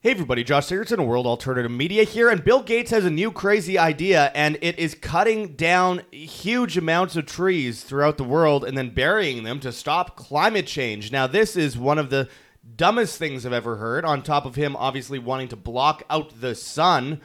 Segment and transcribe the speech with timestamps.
[0.00, 3.32] Hey everybody, Josh Sigurdson, of World Alternative Media here, and Bill Gates has a new
[3.32, 8.78] crazy idea, and it is cutting down huge amounts of trees throughout the world and
[8.78, 11.10] then burying them to stop climate change.
[11.10, 12.28] Now, this is one of the
[12.76, 16.54] dumbest things I've ever heard, on top of him obviously wanting to block out the
[16.54, 17.20] sun.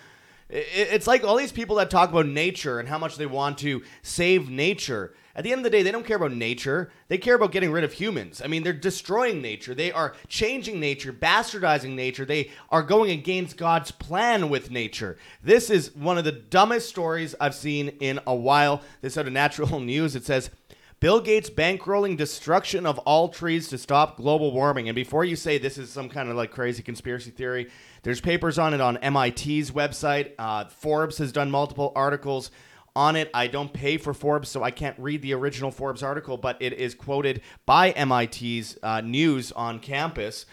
[0.50, 3.84] It's like all these people that talk about nature and how much they want to
[4.02, 5.14] save nature.
[5.36, 6.92] At the end of the day, they don't care about nature.
[7.08, 8.42] They care about getting rid of humans.
[8.44, 9.74] I mean, they're destroying nature.
[9.74, 12.24] They are changing nature, bastardizing nature.
[12.24, 15.18] They are going against God's plan with nature.
[15.42, 18.84] This is one of the dumbest stories I've seen in a while.
[19.02, 20.16] This out of Natural News.
[20.16, 20.52] It says,
[21.00, 24.88] Bill Gates bankrolling destruction of all trees to stop global warming.
[24.88, 27.70] And before you say this is some kind of like crazy conspiracy theory,
[28.04, 30.32] there's papers on it on MIT's website.
[30.40, 32.52] Uh, Forbes has done multiple articles
[32.96, 33.30] on it.
[33.34, 36.74] I don't pay for Forbes, so I can't read the original Forbes article, but it
[36.74, 40.46] is quoted by MIT's uh, news on campus.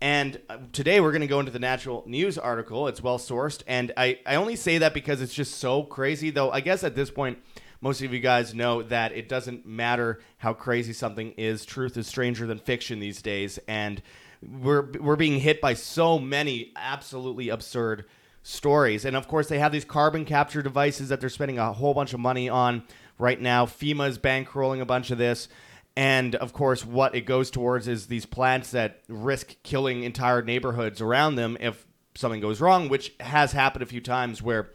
[0.00, 2.86] And uh, today we're going to go into the natural news article.
[2.86, 3.62] It's well sourced.
[3.66, 6.94] And I, I only say that because it's just so crazy, though I guess at
[6.94, 7.38] this point,
[7.80, 11.64] most of you guys know that it doesn't matter how crazy something is.
[11.64, 13.58] Truth is stranger than fiction these days.
[13.66, 14.02] And
[14.40, 18.04] we're, we're being hit by so many absolutely absurd
[18.48, 19.04] stories.
[19.04, 22.14] And of course, they have these carbon capture devices that they're spending a whole bunch
[22.14, 22.82] of money on
[23.18, 23.66] right now.
[23.66, 25.48] FEMA is bankrolling a bunch of this.
[25.96, 31.00] And of course, what it goes towards is these plants that risk killing entire neighborhoods
[31.00, 34.70] around them if something goes wrong, which has happened a few times where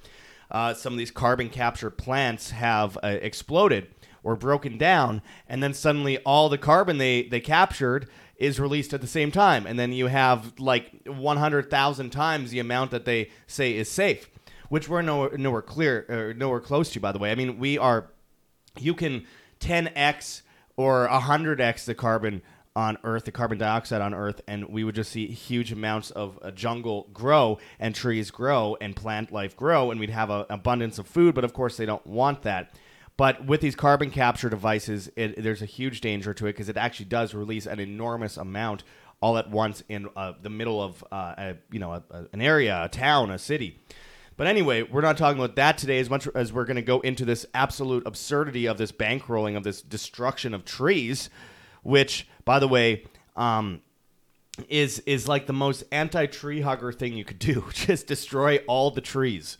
[0.52, 3.88] uh, some of these carbon capture plants have uh, exploded
[4.22, 8.08] or broken down, and then suddenly all the carbon they, they captured
[8.44, 9.66] is released at the same time.
[9.66, 14.30] And then you have like 100,000 times the amount that they say is safe,
[14.68, 17.32] which we're nowhere, nowhere clear, or nowhere close to, by the way.
[17.32, 18.10] I mean, we are,
[18.78, 19.26] you can
[19.62, 20.42] 10x
[20.76, 22.42] or 100x the carbon
[22.76, 26.38] on Earth, the carbon dioxide on Earth, and we would just see huge amounts of
[26.42, 31.00] uh, jungle grow and trees grow and plant life grow, and we'd have an abundance
[31.00, 31.34] of food.
[31.34, 32.76] But of course, they don't want that.
[33.16, 36.78] But with these carbon capture devices, it, there's a huge danger to it because it
[36.78, 38.84] actually does release an enormous amount
[39.22, 42.42] all at once in uh, the middle of uh, a, you know a, a- an
[42.42, 43.80] area, a town, a city.
[44.36, 47.00] But anyway, we're not talking about that today as much as we're going to go
[47.02, 51.30] into this absolute absurdity of this bankrolling of this destruction of trees,
[51.84, 53.82] which, by the way, um,
[54.70, 57.66] is is like the most anti-tree hugger thing you could do.
[57.74, 59.58] Just destroy all the trees.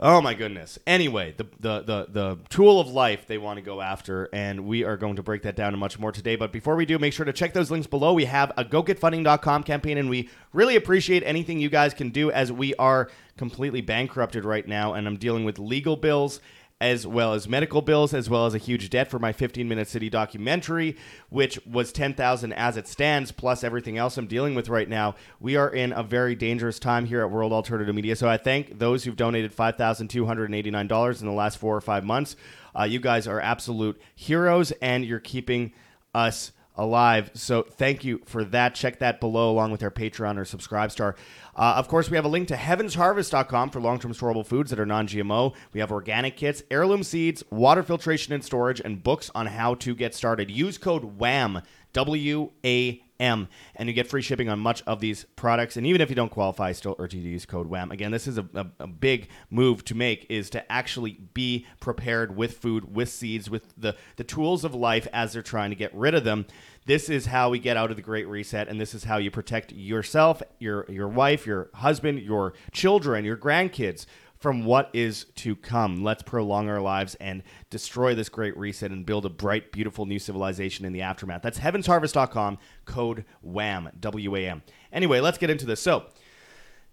[0.00, 0.76] Oh my goodness.
[0.88, 4.82] Anyway, the, the the the tool of life they want to go after, and we
[4.82, 6.34] are going to break that down and much more today.
[6.34, 8.12] But before we do, make sure to check those links below.
[8.12, 12.50] We have a gogetfunding.com campaign, and we really appreciate anything you guys can do as
[12.50, 16.40] we are completely bankrupted right now, and I'm dealing with legal bills
[16.84, 19.88] as well as medical bills, as well as a huge debt for my 15 minute
[19.88, 20.94] city documentary,
[21.30, 25.14] which was 10,000 as it stands, plus everything else I'm dealing with right now.
[25.40, 28.14] We are in a very dangerous time here at World Alternative Media.
[28.16, 32.36] So I thank those who've donated $5,289 in the last four or five months.
[32.78, 35.72] Uh, you guys are absolute heroes, and you're keeping
[36.14, 37.30] us alive.
[37.34, 38.74] So thank you for that.
[38.74, 41.16] Check that below along with our Patreon or Subscribe Star.
[41.56, 44.80] Uh, of course, we have a link to heavensharvest.com for long term storable foods that
[44.80, 45.54] are non GMO.
[45.72, 49.94] We have organic kits, heirloom seeds, water filtration and storage, and books on how to
[49.94, 50.50] get started.
[50.50, 51.62] Use code WHAM,
[51.92, 55.76] W A M, and you get free shipping on much of these products.
[55.76, 57.90] And even if you don't qualify, still urge you to use code WHAM.
[57.90, 62.36] Again, this is a, a, a big move to make is to actually be prepared
[62.36, 65.94] with food, with seeds, with the, the tools of life as they're trying to get
[65.94, 66.46] rid of them.
[66.86, 69.30] This is how we get out of the Great Reset, and this is how you
[69.30, 74.04] protect yourself, your your wife, your husband, your children, your grandkids
[74.44, 76.04] from what is to come.
[76.04, 80.18] Let's prolong our lives and destroy this great reset and build a bright, beautiful new
[80.18, 81.40] civilization in the aftermath.
[81.40, 84.62] That's heavensharvest.com, code WHAM, W A M.
[84.92, 85.80] Anyway, let's get into this.
[85.80, 86.04] So,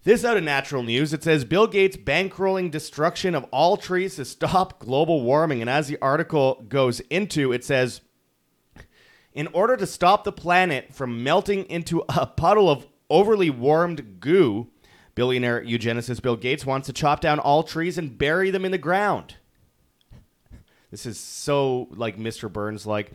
[0.02, 1.12] this out of natural news.
[1.12, 5.60] It says Bill Gates bankrolling destruction of all trees to stop global warming.
[5.60, 8.00] And as the article goes into, it says
[9.34, 14.70] in order to stop the planet from melting into a puddle of overly warmed goo,
[15.14, 18.78] billionaire eugenicist Bill Gates wants to chop down all trees and bury them in the
[18.78, 19.36] ground.
[20.90, 22.52] This is so like Mr.
[22.52, 23.12] Burns like.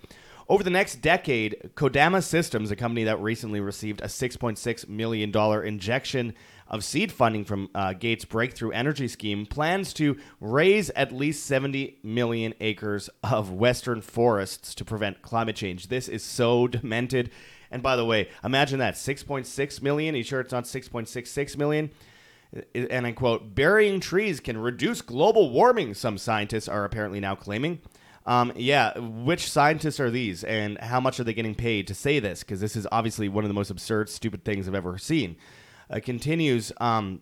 [0.49, 6.33] Over the next decade, Kodama Systems, a company that recently received a $6.6 million injection
[6.69, 11.99] of seed funding from uh, Gates' Breakthrough Energy Scheme, plans to raze at least 70
[12.01, 15.87] million acres of western forests to prevent climate change.
[15.87, 17.29] This is so demented.
[17.71, 20.15] And by the way, imagine that 6.6 million.
[20.15, 21.91] Are you sure it's not 6.66 million?
[22.73, 27.79] And I quote, burying trees can reduce global warming, some scientists are apparently now claiming.
[28.25, 32.19] Um, yeah, which scientists are these, and how much are they getting paid to say
[32.19, 32.41] this?
[32.43, 35.37] Because this is obviously one of the most absurd, stupid things I've ever seen.
[35.89, 36.71] uh, continues.
[36.79, 37.21] Um,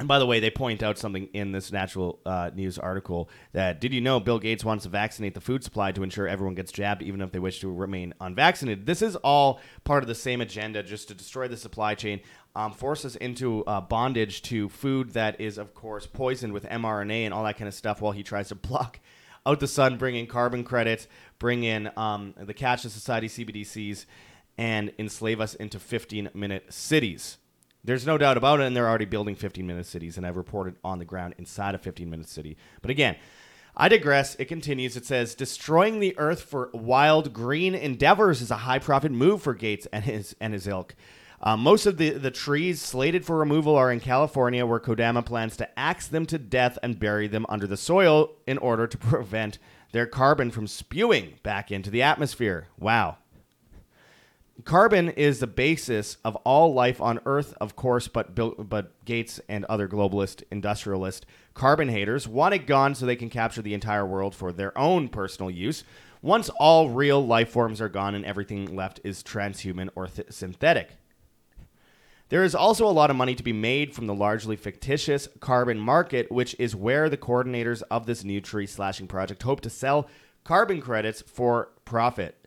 [0.00, 3.82] and by the way, they point out something in this natural uh, news article that
[3.82, 6.72] did you know Bill Gates wants to vaccinate the food supply to ensure everyone gets
[6.72, 8.86] jabbed, even if they wish to remain unvaccinated?
[8.86, 12.20] This is all part of the same agenda, just to destroy the supply chain,
[12.56, 17.26] um, force us into uh, bondage to food that is, of course, poisoned with mRNA
[17.26, 19.00] and all that kind of stuff, while he tries to block
[19.44, 21.08] out the sun, bring in carbon credits,
[21.38, 24.06] bring in um, the Cashless Society CBDCs,
[24.56, 27.36] and enslave us into 15 minute cities.
[27.82, 30.76] There's no doubt about it, and they're already building 15 minute cities, and I've reported
[30.84, 32.56] on the ground inside a 15 minute city.
[32.82, 33.16] But again,
[33.76, 34.34] I digress.
[34.38, 34.96] It continues.
[34.96, 39.54] It says, destroying the earth for wild green endeavors is a high profit move for
[39.54, 40.94] Gates and his and his ilk.
[41.42, 45.56] Uh, most of the, the trees slated for removal are in California, where Kodama plans
[45.56, 49.58] to axe them to death and bury them under the soil in order to prevent
[49.92, 52.68] their carbon from spewing back into the atmosphere.
[52.78, 53.16] Wow.
[54.64, 59.40] Carbon is the basis of all life on Earth, of course, but Bill, but Gates
[59.48, 61.24] and other globalist industrialist
[61.54, 65.08] carbon haters want it gone so they can capture the entire world for their own
[65.08, 65.84] personal use.
[66.20, 70.90] Once all real life forms are gone and everything left is transhuman or th- synthetic.
[72.28, 75.78] There is also a lot of money to be made from the largely fictitious carbon
[75.78, 80.08] market, which is where the coordinators of this new tree slashing project hope to sell
[80.44, 82.39] carbon credits for profit.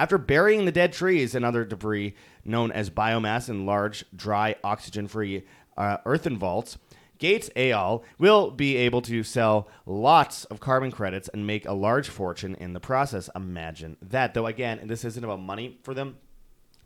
[0.00, 5.08] After burying the dead trees and other debris known as biomass in large, dry, oxygen
[5.08, 5.44] free
[5.76, 6.78] uh, earthen vaults,
[7.18, 8.02] Gates al.
[8.18, 12.72] will be able to sell lots of carbon credits and make a large fortune in
[12.72, 13.28] the process.
[13.36, 14.32] Imagine that.
[14.32, 16.16] Though, again, this isn't about money for them.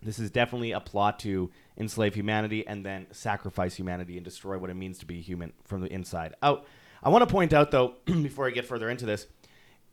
[0.02, 4.70] This is definitely a plot to enslave humanity and then sacrifice humanity and destroy what
[4.70, 6.66] it means to be human from the inside out.
[7.00, 9.28] I want to point out, though, before I get further into this,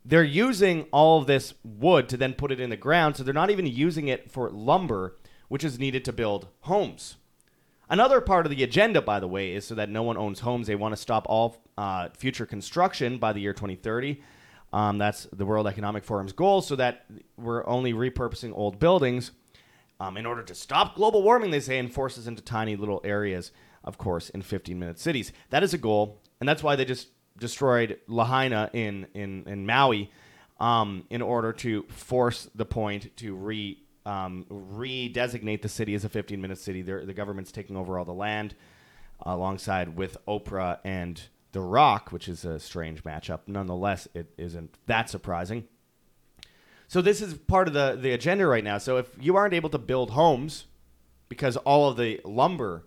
[0.04, 3.34] they're using all of this wood to then put it in the ground, so they're
[3.34, 5.16] not even using it for lumber,
[5.48, 7.16] which is needed to build homes.
[7.88, 10.66] Another part of the agenda, by the way, is so that no one owns homes.
[10.66, 14.20] They want to stop all uh, future construction by the year 2030.
[14.72, 17.04] Um, that's the World Economic Forum's goal, so that
[17.36, 19.32] we're only repurposing old buildings
[20.00, 23.00] um, in order to stop global warming, they say, and force us into tiny little
[23.04, 23.52] areas,
[23.84, 25.32] of course, in 15 minute cities.
[25.50, 30.10] That is a goal, and that's why they just destroyed Lahaina in in in Maui
[30.60, 36.08] um, in order to force the point to re um, redesignate the city as a
[36.08, 36.82] 15 minute city.
[36.82, 38.54] They're, the government's taking over all the land
[39.20, 41.20] alongside with Oprah and
[41.52, 43.40] The Rock, which is a strange matchup.
[43.46, 45.68] Nonetheless, it isn't that surprising.
[46.88, 48.78] So this is part of the, the agenda right now.
[48.78, 50.66] So if you aren't able to build homes
[51.28, 52.84] because all of the lumber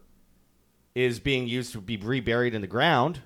[0.94, 3.22] is being used to be reburied in the ground,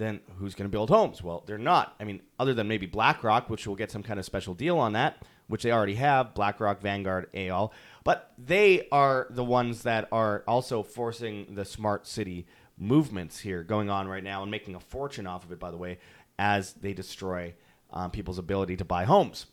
[0.00, 1.22] then who's going to build homes?
[1.22, 1.94] Well, they're not.
[2.00, 4.94] I mean, other than maybe BlackRock, which will get some kind of special deal on
[4.94, 7.72] that, which they already have BlackRock, Vanguard, AL.
[8.02, 12.46] But they are the ones that are also forcing the smart city
[12.78, 15.76] movements here going on right now and making a fortune off of it, by the
[15.76, 15.98] way,
[16.38, 17.52] as they destroy
[17.90, 19.46] um, people's ability to buy homes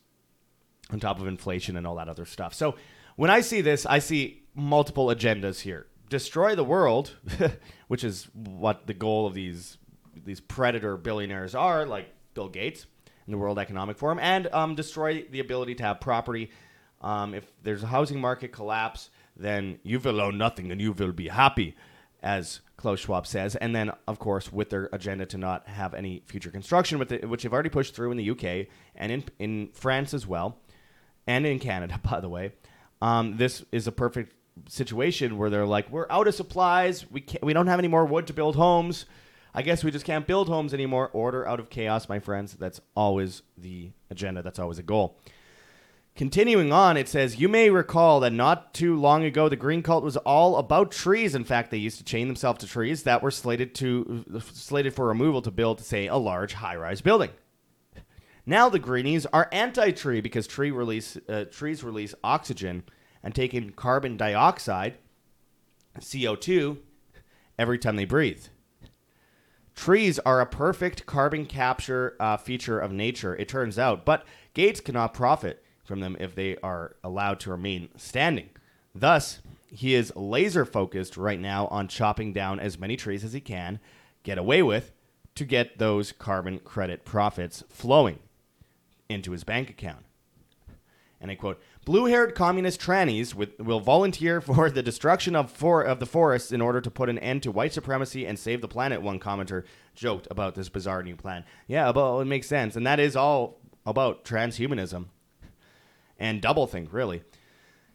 [0.91, 2.53] on top of inflation and all that other stuff.
[2.53, 2.75] So
[3.17, 5.87] when I see this, I see multiple agendas here.
[6.09, 7.17] Destroy the world,
[7.89, 9.77] which is what the goal of these
[10.25, 12.85] these predator billionaires are, like Bill Gates
[13.25, 16.51] and the World Economic Forum, and um, destroy the ability to have property.
[17.01, 21.11] Um, if there's a housing market collapse, then you will own nothing and you will
[21.11, 21.75] be happy,
[22.23, 23.55] as Klaus Schwab says.
[23.55, 27.27] And then, of course, with their agenda to not have any future construction, with it,
[27.27, 30.57] which they've already pushed through in the UK and in, in France as well,
[31.27, 32.53] and in Canada, by the way.
[33.01, 34.33] Um, this is a perfect
[34.67, 37.09] situation where they're like, we're out of supplies.
[37.11, 39.05] We can't, we don't have any more wood to build homes.
[39.53, 41.09] I guess we just can't build homes anymore.
[41.13, 42.53] Order out of chaos, my friends.
[42.53, 44.41] That's always the agenda.
[44.41, 45.19] That's always a goal.
[46.15, 50.03] Continuing on, it says, You may recall that not too long ago, the green cult
[50.03, 51.35] was all about trees.
[51.35, 55.05] In fact, they used to chain themselves to trees that were slated to slated for
[55.07, 57.29] removal to build, say, a large high-rise building.
[58.47, 62.83] Now the greenies are anti-tree because tree release uh, trees release oxygen
[63.21, 64.95] and take in carbon dioxide,
[65.99, 66.77] CO2,
[67.59, 68.45] every time they breathe.
[69.87, 74.81] Trees are a perfect carbon capture uh, feature of nature, it turns out, but Gates
[74.81, 78.49] cannot profit from them if they are allowed to remain standing.
[78.93, 79.39] Thus,
[79.71, 83.79] he is laser focused right now on chopping down as many trees as he can
[84.23, 84.91] get away with
[85.35, 88.19] to get those carbon credit profits flowing
[89.07, 90.03] into his bank account.
[91.21, 96.01] And I quote, blue-haired communist trannies with, will volunteer for the destruction of, for, of
[96.01, 99.01] the forests in order to put an end to white supremacy and save the planet,
[99.01, 99.63] one commenter
[99.95, 101.45] joked about this bizarre new plan.
[101.65, 102.75] Yeah, but it makes sense.
[102.75, 105.05] And that is all about transhumanism
[106.19, 107.23] and doublethink, really.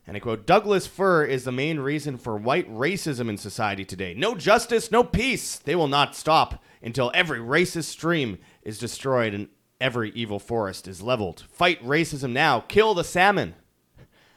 [0.06, 4.14] And I quote Douglas fir is the main reason for white racism in society today.
[4.14, 5.58] No justice, no peace.
[5.58, 9.48] They will not stop until every racist stream is destroyed and
[9.82, 11.44] every evil forest is leveled.
[11.52, 12.60] Fight racism now.
[12.60, 13.54] Kill the salmon.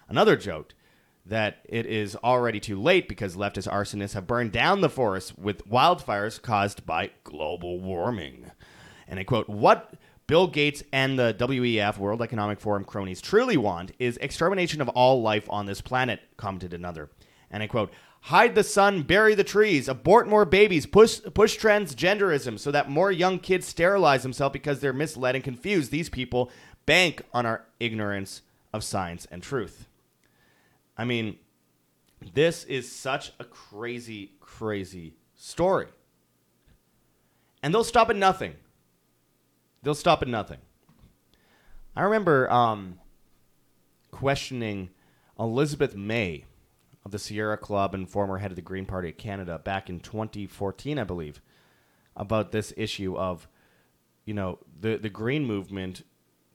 [0.08, 0.76] Another joked
[1.26, 5.68] that it is already too late because leftist arsonists have burned down the forest with
[5.68, 8.52] wildfires caused by global warming.
[9.08, 9.96] And I quote, What
[10.28, 15.22] Bill Gates and the WEF, World Economic Forum cronies, truly want is extermination of all
[15.22, 17.10] life on this planet, commented another.
[17.50, 22.58] And I quote, Hide the sun, bury the trees, abort more babies, push, push transgenderism
[22.60, 25.92] so that more young kids sterilize themselves because they're misled and confused.
[25.92, 26.52] These people
[26.88, 28.42] bank on our ignorance
[28.74, 29.88] of science and truth.
[30.98, 31.38] I mean,
[32.34, 35.88] this is such a crazy, crazy story.
[37.62, 38.56] And they'll stop at nothing.
[39.84, 40.60] They'll stop at nothing.
[41.96, 43.00] I remember um,
[44.12, 44.90] questioning
[45.40, 46.46] Elizabeth May
[47.06, 50.00] of the Sierra Club and former head of the Green Party of Canada back in
[50.00, 51.42] 2014, I believe,
[52.16, 53.48] about this issue of,
[54.26, 56.04] you know, the the green movement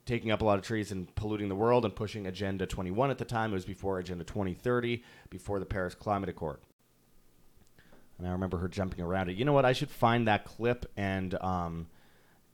[0.07, 3.19] taking up a lot of trees and polluting the world and pushing Agenda 21 at
[3.19, 3.51] the time.
[3.53, 6.59] It was before Agenda 2030, before the Paris Climate Accord.
[8.19, 9.37] And I remember her jumping around it.
[9.37, 9.65] You know what?
[9.65, 11.87] I should find that clip and um,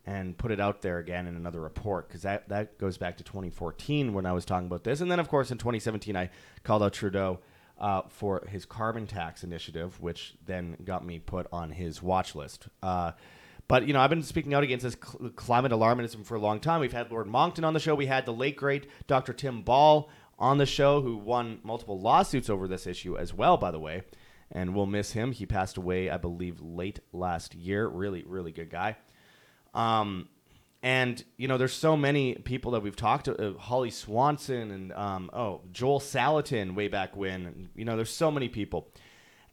[0.07, 3.25] and put it out there again in another report because that, that goes back to
[3.25, 5.01] 2014 when I was talking about this.
[5.01, 6.31] And then, of course, in 2017, I
[6.63, 7.41] called out Trudeau
[7.81, 12.69] uh, for his carbon tax initiative, which then got me put on his watch list.
[12.83, 13.13] Uh,
[13.69, 16.61] but you know, I've been speaking out against this cl- climate alarmism for a long
[16.61, 16.81] time.
[16.81, 17.95] We've had Lord Monckton on the show.
[17.95, 19.33] We had the late great Dr.
[19.33, 20.09] Tim Ball
[20.39, 23.57] on the show, who won multiple lawsuits over this issue as well.
[23.57, 24.03] By the way,
[24.53, 25.33] and we'll miss him.
[25.33, 27.87] He passed away, I believe, late last year.
[27.87, 28.97] Really, really good guy.
[29.75, 30.29] Um,
[30.83, 34.93] and you know, there's so many people that we've talked to, uh, Holly Swanson and
[34.93, 37.71] um, oh Joel Salatin way back when.
[37.75, 38.89] You know, there's so many people,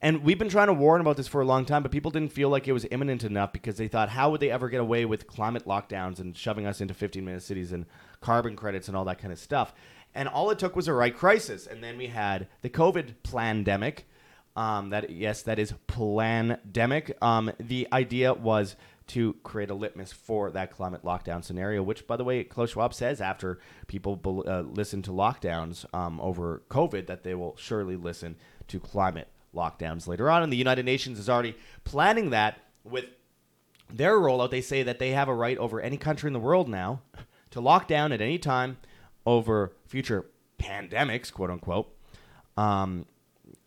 [0.04, 2.34] and we've been trying to warn about this for a long time, but people didn't
[2.34, 5.06] feel like it was imminent enough because they thought, how would they ever get away
[5.06, 7.86] with climate lockdowns and shoving us into 15 minute cities and
[8.20, 9.74] carbon credits and all that kind of stuff?
[10.14, 14.06] And all it took was a right crisis, and then we had the COVID pandemic.
[14.58, 17.18] Um, that yes, that is pandemic.
[17.22, 18.76] Um, the idea was
[19.08, 22.94] to create a litmus for that climate lockdown scenario, which, by the way, Klaus Schwab
[22.94, 28.36] says after people uh, listen to lockdowns um, over COVID, that they will surely listen
[28.68, 30.44] to climate lockdowns later on.
[30.44, 33.06] And the United Nations is already planning that with
[33.90, 34.52] their rollout.
[34.52, 37.02] They say that they have a right over any country in the world now
[37.52, 38.78] to lock down at any time
[39.26, 40.26] over future
[40.60, 41.94] pandemics, quote unquote.
[42.58, 43.06] Um,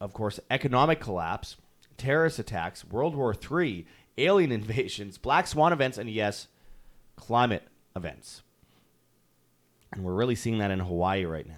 [0.00, 1.56] of course, economic collapse,
[1.96, 3.86] terrorist attacks, World War III,
[4.18, 6.48] alien invasions, black swan events, and yes,
[7.16, 7.62] climate
[7.94, 8.42] events.
[9.92, 11.54] And we're really seeing that in Hawaii right now.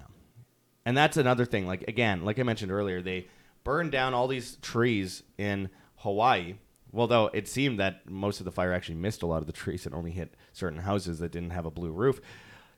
[0.85, 1.67] And that's another thing.
[1.67, 3.27] Like, again, like I mentioned earlier, they
[3.69, 6.55] burned down all these trees in Hawaii.
[6.91, 9.53] Well, though it seemed that most of the fire actually missed a lot of the
[9.53, 12.19] trees and only hit certain houses that didn't have a blue roof.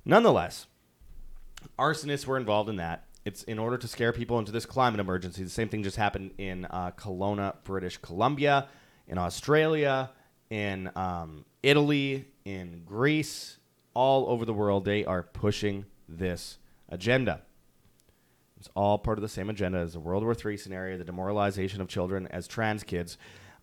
[0.03, 0.67] Nonetheless,
[1.79, 3.05] arsonists were involved in that.
[3.23, 5.45] It's in order to scare people into this climate emergency.
[5.45, 8.67] The same thing just happened in uh, Kelowna, British Columbia
[9.07, 10.09] in Australia,
[10.49, 13.59] in um, Italy, in Greece,
[13.93, 14.83] all over the world.
[14.83, 16.57] They are pushing this
[16.89, 17.43] agenda.
[18.61, 21.81] It's all part of the same agenda as the World War III scenario, the demoralization
[21.81, 23.17] of children as trans kids,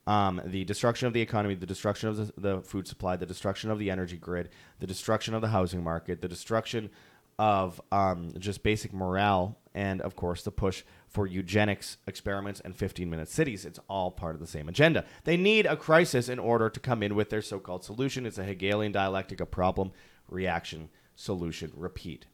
[0.09, 3.71] um, the destruction of the economy, the destruction of the, the, food supply, the destruction
[3.71, 4.49] of the energy grid,
[4.81, 6.91] the destruction of the housing market, the destruction
[7.39, 13.09] of um, just basic morale, and of course the push for eugenics experiments and 15
[13.09, 13.65] minute cities.
[13.65, 15.05] It's all part of the same agenda.
[15.23, 18.27] They need a crisis in order to come in with their so called solution.
[18.27, 19.93] It's a Hegelian dialectic of problem,
[20.29, 22.27] reaction, solution, repeat.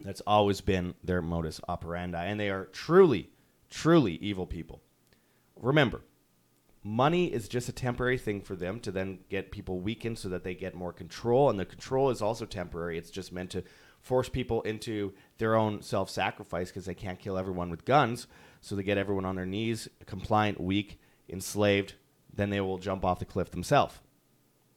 [0.00, 2.24] That's always been their modus operandi.
[2.24, 3.30] And they are truly,
[3.70, 4.82] truly evil people.
[5.56, 6.02] Remember,
[6.82, 10.44] money is just a temporary thing for them to then get people weakened so that
[10.44, 11.48] they get more control.
[11.48, 12.98] And the control is also temporary.
[12.98, 13.64] It's just meant to
[14.00, 18.26] force people into their own self sacrifice because they can't kill everyone with guns.
[18.60, 21.94] So they get everyone on their knees, compliant, weak, enslaved.
[22.32, 23.98] Then they will jump off the cliff themselves.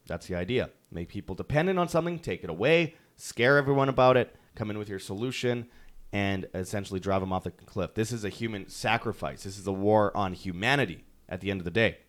[0.08, 0.70] That's the idea.
[0.92, 4.90] Make people dependent on something, take it away, scare everyone about it, come in with
[4.90, 5.68] your solution,
[6.12, 7.94] and essentially drive them off the cliff.
[7.94, 9.44] This is a human sacrifice.
[9.44, 12.00] This is a war on humanity at the end of the day.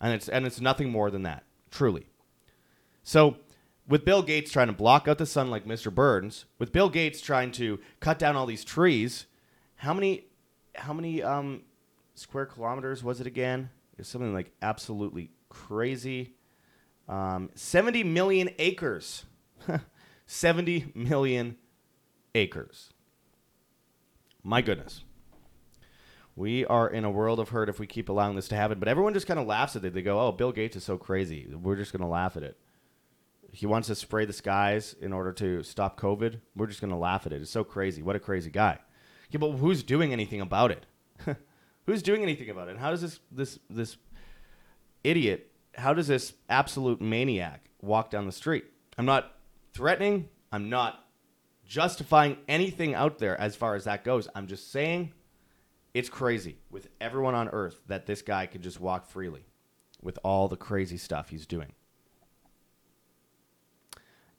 [0.00, 2.06] And it's and it's nothing more than that, truly.
[3.02, 3.36] So
[3.88, 5.94] with Bill Gates trying to block out the sun like Mr.
[5.94, 9.26] Burns, with Bill Gates trying to cut down all these trees,
[9.76, 10.26] how many
[10.74, 11.62] how many um,
[12.14, 13.70] square kilometers was it again?
[13.96, 16.34] It's something like absolutely crazy.
[17.08, 19.24] Um, 70 million acres.
[20.26, 21.56] 70 million
[22.36, 22.90] acres.
[24.42, 25.02] My goodness.
[26.36, 28.78] We are in a world of hurt if we keep allowing this to happen.
[28.78, 29.94] But everyone just kind of laughs at it.
[29.94, 31.48] They go, oh, Bill Gates is so crazy.
[31.50, 32.58] We're just going to laugh at it.
[33.52, 36.40] He wants to spray the skies in order to stop COVID.
[36.54, 37.40] We're just going to laugh at it.
[37.40, 38.02] It's so crazy.
[38.02, 38.78] What a crazy guy.
[39.30, 40.84] Yeah, but who's doing anything about it?
[41.86, 42.72] who's doing anything about it?
[42.72, 43.96] And how does this this this
[45.02, 45.50] idiot?
[45.74, 48.66] How does this absolute maniac walk down the street?
[48.98, 49.32] I'm not
[49.72, 50.28] threatening.
[50.52, 51.05] I'm not
[51.66, 54.28] justifying anything out there as far as that goes.
[54.34, 55.12] I'm just saying
[55.94, 59.46] it's crazy with everyone on earth that this guy could just walk freely
[60.02, 61.72] with all the crazy stuff he's doing.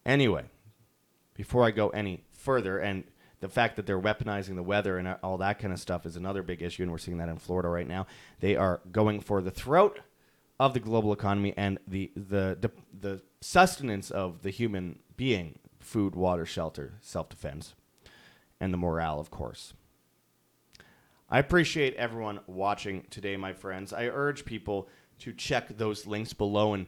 [0.06, 0.46] Anyway,
[1.34, 3.04] before I go any further, and
[3.40, 6.42] the fact that they're weaponizing the weather and all that kind of stuff is another
[6.42, 8.08] big issue, and we're seeing that in Florida right now.
[8.40, 10.00] They are going for the throat
[10.60, 16.16] of the global economy and the the the, the sustenance of the human being: food,
[16.16, 17.74] water, shelter, self defense,
[18.60, 19.74] and the morale, of course.
[21.30, 23.92] I appreciate everyone watching today, my friends.
[23.94, 24.88] I urge people
[25.20, 26.86] to check those links below and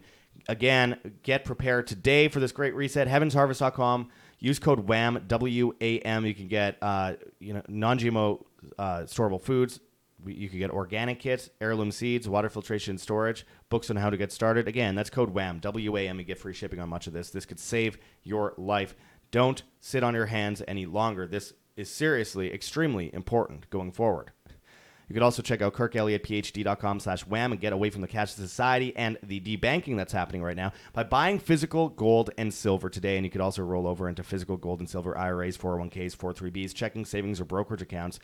[0.48, 3.08] again get prepared today for this great reset.
[3.08, 4.10] Heavensharvest.com.
[4.40, 6.26] Use code WHAM W A M.
[6.26, 8.44] You can get uh, you know non-GMO
[8.78, 9.80] uh, storable foods.
[10.26, 14.18] You could get organic kits, heirloom seeds, water filtration and storage, books on how to
[14.18, 14.68] get started.
[14.68, 16.20] Again, that's code WHAM W A M.
[16.20, 17.30] You get free shipping on much of this.
[17.30, 18.96] This could save your life.
[19.32, 21.28] Don't sit on your hands any longer.
[21.28, 24.32] This is seriously extremely important going forward.
[25.08, 28.96] You could also check out kirkelliottphd.com slash wham and get away from the cash society
[28.96, 33.18] and the debanking that's happening right now by buying physical gold and silver today.
[33.18, 37.06] And you could also roll over into physical gold and silver IRAs, 401ks, 403bs, checking,
[37.06, 38.20] savings, or brokerage accounts.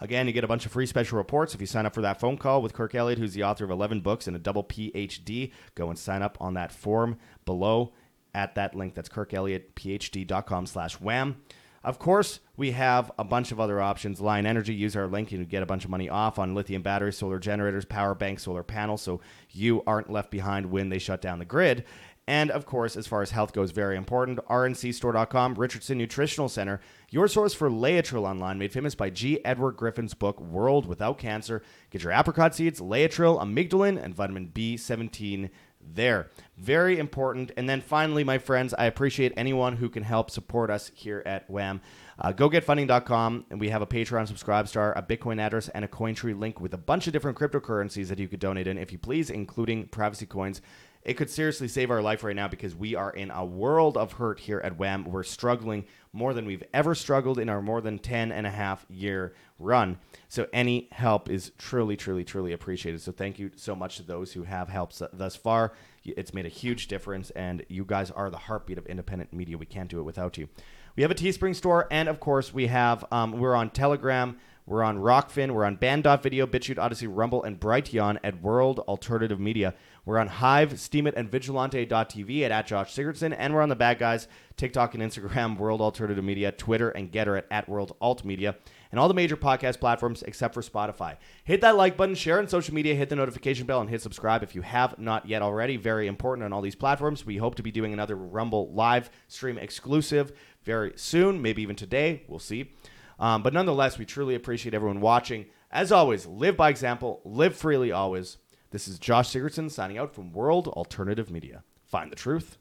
[0.00, 2.18] Again, you get a bunch of free special reports if you sign up for that
[2.18, 5.52] phone call with Kirk Elliott, who's the author of 11 books and a double PhD.
[5.74, 7.92] Go and sign up on that form below
[8.34, 8.94] at that link.
[8.94, 11.42] That's kirkelliottphd.com slash wham.
[11.82, 14.20] Of course, we have a bunch of other options.
[14.20, 16.82] Lion Energy, use our link and you get a bunch of money off on lithium
[16.82, 21.22] batteries, solar generators, power banks, solar panels, so you aren't left behind when they shut
[21.22, 21.84] down the grid.
[22.30, 24.38] And of course, as far as health goes, very important.
[24.46, 29.44] RNCstore.com, Richardson Nutritional Center, your source for Laetrile online, made famous by G.
[29.44, 31.60] Edward Griffin's book, World Without Cancer.
[31.90, 36.30] Get your apricot seeds, Laetrile, amygdalin, and vitamin B17 there.
[36.56, 37.50] Very important.
[37.56, 41.50] And then finally, my friends, I appreciate anyone who can help support us here at
[41.50, 41.80] WHAM.
[42.22, 46.38] Uh, GoGetFunding.com, and we have a Patreon subscribe star, a Bitcoin address, and a Cointree
[46.38, 49.30] link with a bunch of different cryptocurrencies that you could donate in, if you please,
[49.30, 50.60] including privacy coins.
[51.02, 54.12] It could seriously save our life right now because we are in a world of
[54.12, 55.04] hurt here at WHAM.
[55.04, 58.84] We're struggling more than we've ever struggled in our more than 10 and a half
[58.90, 59.96] year run.
[60.28, 63.00] So any help is truly, truly, truly appreciated.
[63.00, 65.72] So thank you so much to those who have helped thus far.
[66.04, 69.56] It's made a huge difference, and you guys are the heartbeat of independent media.
[69.56, 70.50] We can't do it without you.
[70.96, 74.36] We have a Teespring store, and of course, we have um, we're on Telegram.
[74.66, 75.52] We're on Rokfin.
[75.52, 79.74] We're on Band.video, BitChute, Odysee, Rumble, and Brighteon at World Alternative Media.
[80.04, 83.34] We're on Hive, Steemit, and Vigilante.tv at, at Josh Sigurdson.
[83.36, 87.38] And we're on the bad guys, TikTok and Instagram, World Alternative Media, Twitter, and Gettr
[87.38, 88.56] at, at World Alt Media,
[88.90, 91.16] and all the major podcast platforms except for Spotify.
[91.44, 94.42] Hit that like button, share on social media, hit the notification bell, and hit subscribe
[94.42, 95.76] if you have not yet already.
[95.76, 97.24] Very important on all these platforms.
[97.24, 100.32] We hope to be doing another Rumble live stream exclusive
[100.64, 102.24] very soon, maybe even today.
[102.26, 102.72] We'll see.
[103.18, 105.46] Um, but nonetheless, we truly appreciate everyone watching.
[105.70, 108.38] As always, live by example, live freely always.
[108.72, 111.64] This is Josh Sigurdson signing out from World Alternative Media.
[111.82, 112.56] Find the truth,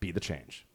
[0.00, 0.66] be the change.